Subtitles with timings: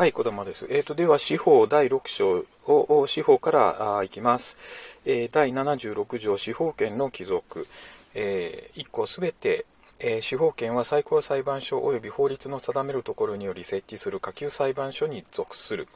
[0.00, 0.66] はい、子供です。
[0.70, 4.56] えっ、ー、と、では、司法第6章を、司法からあいきます。
[5.04, 7.68] えー、第76条、司法権の帰属。
[8.14, 9.66] えー、1個すべて、
[9.98, 15.86] えー、司法権は最高裁判所及び法律の定めるところにより設置する下級裁判所に属する。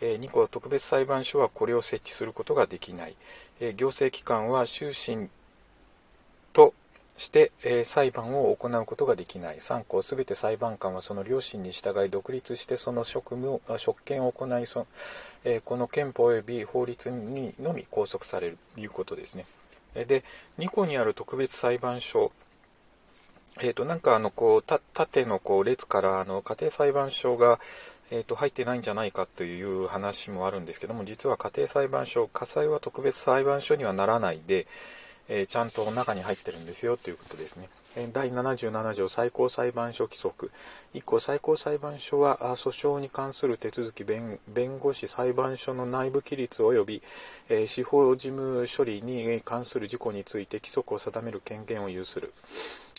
[0.00, 3.16] えー、2個、特別裁判所はこれを設置することができない。
[3.58, 5.28] え、行政機関は終身
[6.52, 6.72] と
[7.16, 9.56] して、えー、裁判を行うことができない。
[9.56, 14.86] 3項すべて裁判官はその良心に従い独立してその職務を職権を行いそ、
[15.44, 19.46] えー、この憲法及び法律にのみ拘束されるということですね。
[19.94, 20.24] で
[20.58, 22.32] 2項にある特別裁判所
[23.60, 27.60] えーと、なんかあのこう縦のこう列からあの家庭裁判所が、
[28.10, 34.66] えーと入ってないんじゃないかという話もあるんですけども実は家庭裁判所火災は特別裁判所にはならないで、
[35.28, 37.68] え、ちゃんと中に入ってるんですよということですね。
[37.96, 40.50] え第77条最高裁判所規則
[40.94, 44.38] 1項最高裁判所は訴訟に関する手続き弁
[44.80, 47.02] 護士裁判所の内部規律及び、
[47.48, 52.32] え、司法事務処理に関する事項について規則を定める権限を有する。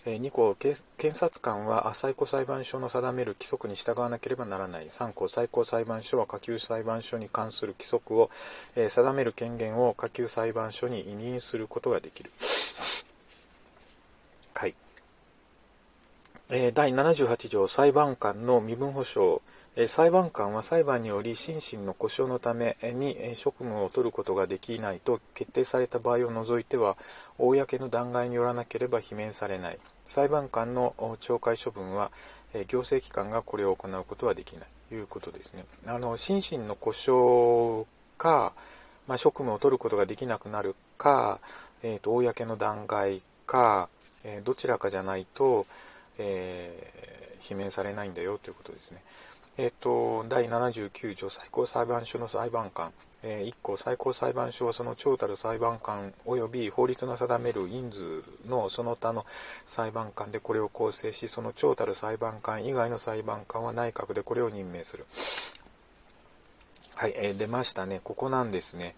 [0.05, 0.83] 2項検
[1.17, 8.29] 察官は最高裁判所の定める規則に従わなければならない3項最高裁判所は下級裁判所に関する規則を
[8.75, 12.31] 定める権限を下級裁判所に委任することができる。
[14.53, 14.75] はい。
[16.47, 19.41] 第78条裁判官の身分保障。
[19.87, 26.97] 裁判官は裁判により心身の故障のために職務を取ることができないと決定された場合を除いては
[27.39, 29.79] 公の弾劾によらなければ罷免されない。
[30.05, 32.11] 裁判官の懲戒処分は
[32.67, 34.67] 行政機関がこれを行うことはできない。
[34.89, 35.65] ということですね。
[35.87, 37.87] あの心身の故障
[38.19, 38.53] か、
[39.07, 41.39] まあ、職務を取ることができなくなるか、
[41.81, 43.89] えーと、公の弾劾か、
[44.23, 45.65] えー、どちらかじゃないと、
[46.17, 49.01] えー、罷免されないんだよということですね。
[49.57, 52.91] えっ、と、第79条最高裁判所の裁判官、
[53.23, 59.25] えー、1項最高裁判所はその長たる裁判官及び法律の定める人数のその他の
[59.65, 65.05] 裁判官でこれを構成し、その長たる裁判官以外の裁判官は内閣でこれを任命する。
[66.95, 68.01] はい、えー、出ましたね。
[68.03, 68.95] ここなんですね。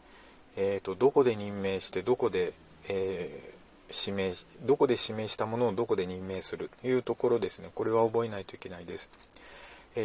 [0.56, 2.54] えっ、ー、と、どこで任命して、どこで、
[2.90, 3.57] えー、
[3.92, 4.34] 指名、
[4.64, 7.70] どこで指名したものをどこで任命するというところですね。
[7.74, 9.10] これは覚えないといけないです。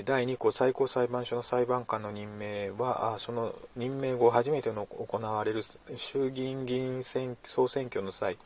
[0.04, 5.60] 第2項最高裁判所の裁判官の任命はその任命後初めての行われる
[5.96, 8.38] 衆議院議員選総選挙の際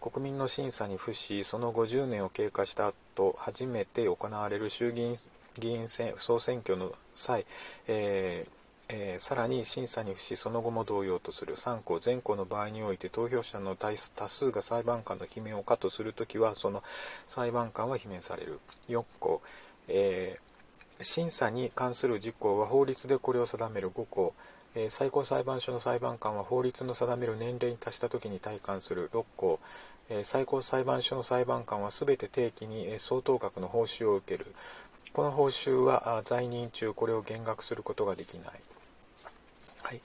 [0.00, 5.16] 国民の審査に付しその50年を経過した後初めて行われる衆議院
[5.58, 7.46] 議員総選挙の際、
[7.88, 11.56] えーえー、さらに審査に付しその後も同様とする。
[11.56, 16.82] 3項全項の場合において投票者の多数が裁判官の罷免を可とするときはその
[17.26, 18.60] 裁判官は罷免される。
[18.88, 19.42] 4項、
[19.88, 20.46] えー
[21.00, 23.90] 審査に関する事項は法律でこれを定める。
[23.90, 24.32] 5項、
[24.74, 29.10] えー、最高裁判所の裁判官は法律の定める年齢に達した時に退官する。
[29.12, 29.60] 6項、
[30.08, 34.54] え、最高裁判所の裁判官は全て定期に相当額の報酬を受ける。
[35.12, 38.60] この報酬は在任中これを減額することができない、
[39.86, 40.00] はい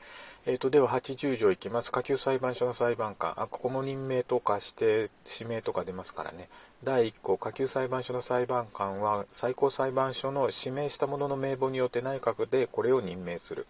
[0.46, 1.92] えーと、では80条いきます。
[1.92, 3.34] 下級裁判所の裁判官。
[3.36, 6.50] あ、ここも任命とか指定、指名とか出ますからね。
[6.84, 13.66] 第1項、下級裁判所の裁判官は最高裁判所の指名した者の名簿によって内閣でこれを任命する。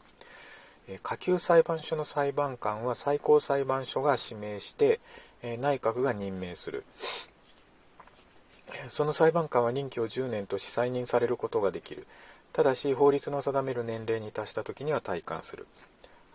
[0.89, 4.99] え下級裁判所の裁判官は最高裁判所が指名して、
[5.41, 6.83] え内閣が任命する。
[8.89, 12.05] その裁判官は任期を10年とし再任されることができる。
[12.51, 15.67] ただし、法律の定める年齢に達した時には退官する。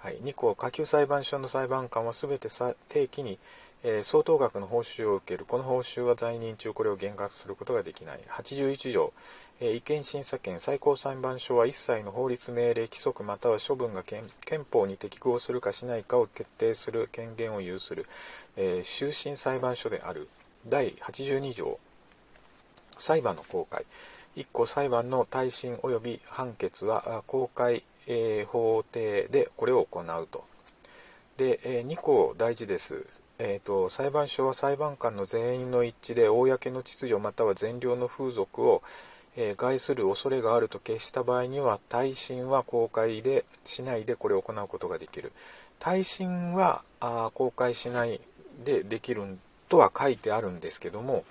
[0.06, 2.46] はい、2項下級裁判所の裁判官は全て
[2.88, 3.40] 定期に、
[3.82, 5.44] えー、相当額の報酬を受ける。
[5.44, 8.20] この報酬は在任中これを減額することができない。
[8.30, 9.12] 81条、
[9.58, 14.28] えー、違憲審査権最高裁判所は一切の法律命令規則または処分が憲
[14.70, 18.06] 法に適合するかしないかを決定する権限を有する、
[18.56, 20.28] えー、終身裁判所である。
[20.68, 21.80] 第82条。
[22.96, 23.84] 裁判の公開。
[24.36, 30.44] 1項裁判の耐震及び判決は公開えー、法廷でこれを行うと。
[31.36, 33.04] で、えー、2項大事です。
[33.38, 38.82] えーと、裁判所は裁判官の全員の一致で公の秩序または善良の風俗を、
[39.36, 45.32] えー、害する恐れがあると決した場合には耐震は公開でしないでこれを行うことができる
[45.78, 48.22] 耐震はあ公開しない
[48.64, 49.22] でできる
[49.68, 51.24] とは書いてあるんですけども、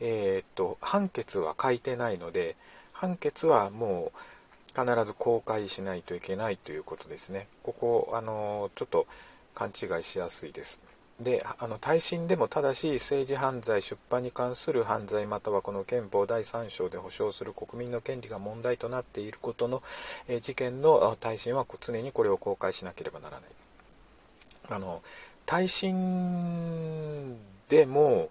[0.00, 2.56] えーと判決は書いてないので
[2.92, 4.18] 判決はもう
[4.78, 7.48] 必ず公開しないといけないということですね。
[7.62, 9.06] ここ、あの、ちょっと
[9.54, 10.80] 勘違いしやすいです。
[11.20, 19.82] であの耐震でもただし政治犯罪出版に関する犯罪またはこの憲法第3章で保障する国民の権利が問題となっていることの、
[20.28, 23.50] え事件の耐震は常にこれを公開しなければならない
[24.70, 25.02] あの
[25.44, 27.36] 耐震
[27.68, 28.30] でも、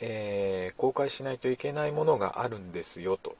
[0.00, 3.36] えー、公開しないといけないものがあるんですよと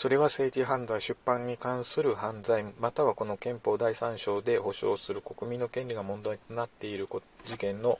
[0.00, 7.06] それは政治犯罪出版に関する犯罪またはこの憲法第3章で保障する国民の権利が問題となっている
[7.44, 7.98] 事件の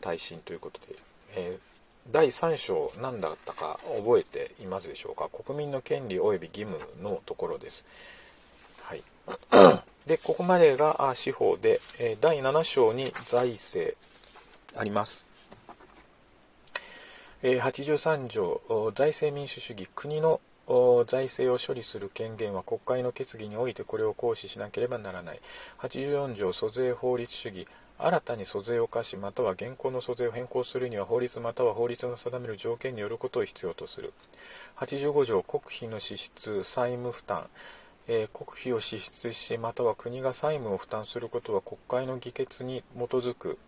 [0.00, 0.96] 耐震ということで、
[1.36, 5.28] えー、第3章何だったか覚えていますでしょうか？
[5.28, 7.84] 国民の権利及び義務のところです。
[8.84, 9.02] はい、
[10.08, 13.94] でここまでが司法で、え第7章に財政
[14.74, 15.26] あります。
[17.42, 20.40] 83条財政民主主義国の
[21.06, 25.40] 財政を処理する権限は国会の決議においてこれを行使しなければならない。
[25.80, 27.66] 84条租税法律主義。
[27.98, 34.12] 新たに租税を課しまたは現行の租税を変更するには法律または法律の定める条件によることを必要とする。
[34.78, 37.46] 85条国費の支出債務負担。
[38.08, 43.58] えー、国費を支出しまたは国が債務を負担することは国会の議決に基づく、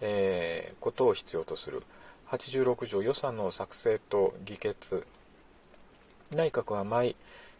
[0.00, 1.82] えー、ことを必要とする。
[2.30, 5.04] 86条予算の作成と議決。
[6.32, 7.16] 内閣は毎,、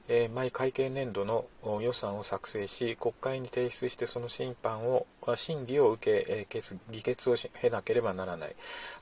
[0.09, 1.47] えー、毎会計年度の
[1.81, 8.55] 予算を作成し国会に提出してその審判を審議を受け、えー、議決を経なければならない。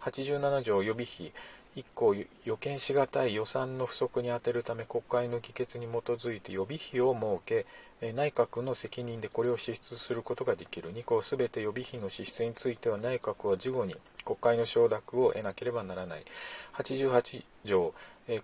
[0.02, 1.32] 87条予備費
[1.76, 7.66] 1項予見しがたい予算の不足に充てるため国会の議決に基づいて予備費を設け
[8.00, 10.92] 内閣の責任でこれを支出することができる。
[10.94, 16.24] 2項すべて予備費の支出については内閣は事後に国会の承諾を得なければならない。
[16.74, 17.92] 88条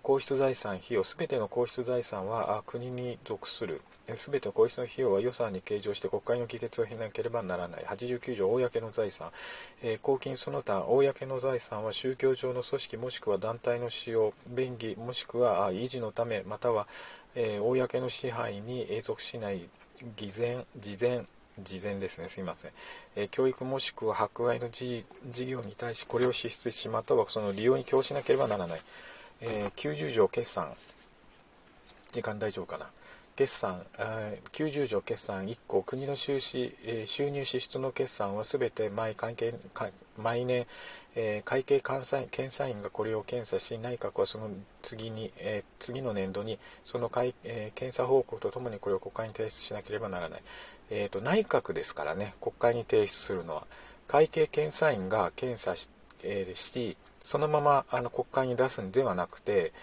[0.01, 3.81] 皇室財産費用すべての皇室財産は国に属する。
[4.15, 7.85] すべての皇室の費用は予算に計上して国会の議決を経なければならない。
[7.85, 9.31] 89条公の財産。
[10.01, 16.87] 公金その他公の財産は宗教上の組織もしくは団体の使用便宜もしくは維持のためまたは
[17.35, 19.67] え公の支配に永続しない
[20.17, 21.25] 偽善事前
[21.61, 22.71] 事前ですね、すいません。
[23.15, 25.05] え教育もしくは迫害の事
[25.45, 28.81] 業に対しこれを支出し、またはその利用に供しなければならない。
[29.41, 30.73] え、90条決算、
[32.11, 32.89] 時間大丈夫かな？
[33.35, 33.85] 決算、
[34.53, 36.73] 90条決算1項、国の収支、
[37.05, 39.53] 収入支出の決算はすべて毎関係
[40.17, 40.65] 毎年、
[41.43, 44.49] 会計監査検査員がこれを検査し、内閣はその
[44.81, 45.31] 次に、
[45.79, 50.43] 次の年度にその会、検査報告とともにこれを国会に提出しなければならない。
[50.89, 53.67] えーと、内閣ですからね、国会に提出するのは、
[54.07, 55.89] 会計検査員が検査し,、
[56.23, 59.73] え、しそのままあの国会に出すんではなくて、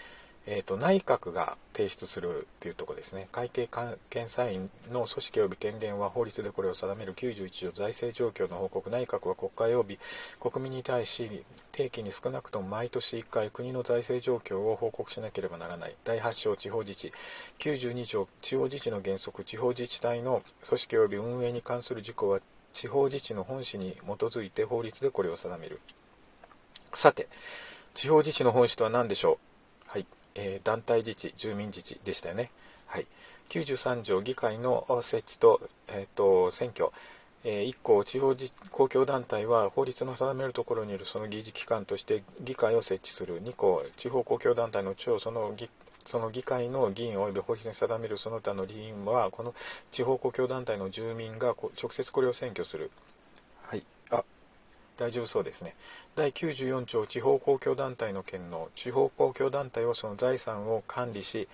[0.44, 3.28] えーと、内閣が提出するというところですね。
[3.30, 3.68] 会計
[4.10, 8.90] 検査院の組織及び権限は法律でこれを定める91条財政状況の報告。
[8.90, 9.98] 内閣は国会及び
[10.40, 15.94] 国民に対し定期に少なくとも毎年1回国の財政状況を報告しなければならない。
[16.02, 17.12] 第8章地方自治。
[17.60, 19.44] 92条地方自治の原則。
[19.44, 22.40] 地方自治体の組織及び運営に関する事項は
[22.72, 25.80] 地方自治の本旨に基づいて法律でこれを定める。
[26.94, 27.28] さて、
[27.94, 29.38] 地方自治の本質とは何でしょ
[29.86, 29.88] う？
[29.88, 32.50] はい、えー、団体自治、住民自治でしたよね。
[32.86, 33.06] はい、
[33.48, 36.90] 93条議会の設置と,、えーと、選挙、
[37.44, 38.34] えー、1項地方
[38.70, 43.42] 公共団体は法律の定めるところにいるその議事機関として議会を設置する。
[43.42, 45.68] 2項地方公共団体の長その議
[46.04, 49.54] その議会の議員及び法律に定めるその他の議員はこの
[49.90, 52.90] 地方公共団体の住民が直接これを選挙する。
[54.96, 55.74] 大丈夫そうですね。
[56.14, 61.48] 第94条地方公共団体の権能地方公共団体はその財産を管理し、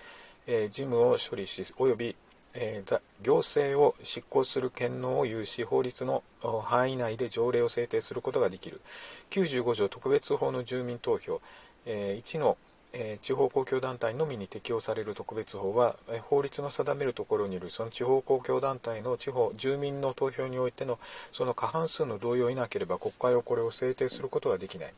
[0.47, 2.15] えー、事務を処理し及び、
[2.53, 6.23] えー、行政を執行する権能を有し法律の
[6.63, 8.81] 範囲内で条例を制定することができる
[9.29, 11.41] 95条特別法の住民投票、
[11.85, 12.57] えー、1の
[12.93, 20.99] え地方公共団体のみに適用される特別法は、え法律の定めるところにいるその地方公共団体の地方住民の投票においての
[21.31, 24.93] その過半数の同意を得なければ国会はこれを制定することはできない、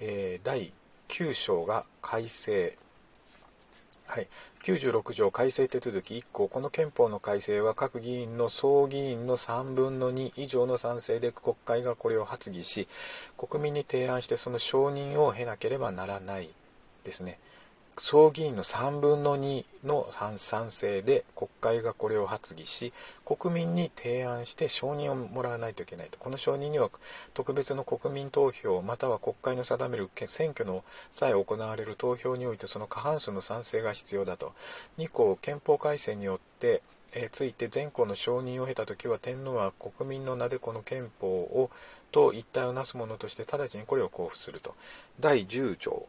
[0.00, 0.72] えー、第
[1.08, 2.76] 9章が改正。
[4.06, 4.28] はい、
[4.62, 6.16] 96条改正手続き。
[6.16, 6.48] 1項。
[6.48, 12.86] この憲法の改正は各議員の総議員の3分の2以上の賛成で国会がこれを発議し
[13.36, 16.50] 国民に提案してその承認を経なければならない。
[17.06, 17.38] ですね。
[17.98, 22.92] 総議員の3分の2の賛成で国会がこれを発議し
[23.24, 26.18] 国民に提案して承認をもらわないといけないと。
[26.18, 26.90] この承認には
[27.32, 34.52] 特別の国民投票または国会の定める選挙の際行われる投票においてその過半数の賛成が必要だと。
[34.98, 36.82] 2項憲法改正によって
[37.14, 41.70] えついて全校の承認を経た時は天皇は国民の名でこの憲法を
[42.12, 44.74] と一体をなすものとして直ちにこれを交付すると。
[45.18, 46.06] 第10条。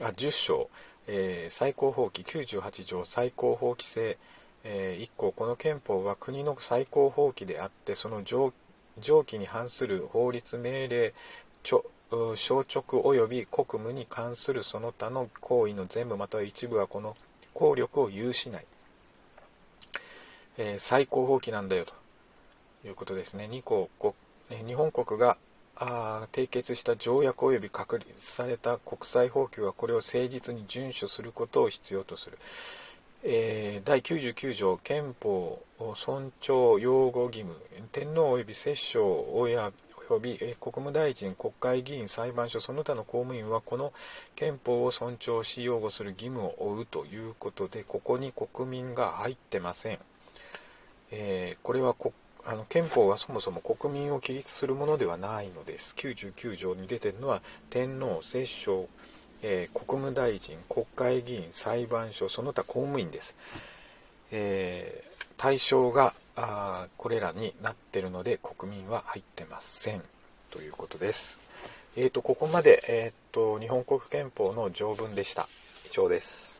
[0.00, 0.70] あ10章、
[1.06, 4.18] えー、最高法規98条最高法規制、
[4.64, 8.52] えー、1項この憲法は国の最高法規であってその上
[9.24, 11.12] 記に反する法律命令
[11.62, 11.82] 消
[12.34, 17.16] 直及び国務に関するその他の行為の全部または一部はこの
[17.52, 18.66] 効力を有しない、
[20.58, 21.92] えー、最高法規なんだよと
[22.88, 23.48] いうことですね。
[23.50, 23.88] 2項
[24.50, 25.38] 日本国が
[25.76, 32.38] あ締結した条約及び確立された国際法規はこれを誠実に遵守することを必要とする、
[33.24, 35.64] えー、第99条憲法
[35.96, 37.56] 尊重擁護義務
[37.90, 39.72] 天皇及び摂政及
[40.20, 43.92] び国務大臣国会議員裁判所その他の公務員はこの
[44.36, 49.98] 憲法を尊重し擁護する義務を負うということでここに国民が入ってません、
[51.10, 52.12] えー、これは国
[52.46, 55.94] あの憲法はそもそも国民を規律するものではないのです。
[55.96, 58.88] 99条に出てるのは天皇、摂政、
[59.42, 63.34] えー、国務大臣、国会議員、裁判所、その他公務員です。
[64.30, 70.02] えー、対象があこれらになってるので国民は入ってません
[70.50, 71.40] ということです。
[71.96, 75.48] えーと、ここまで、えーと日本国憲法の条文でした。
[75.90, 76.53] 以上です。